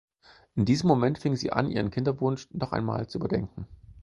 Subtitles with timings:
[0.55, 3.67] In diesem Moment fing sie an ihren Kinderwunsch noch einmal zu überdenken.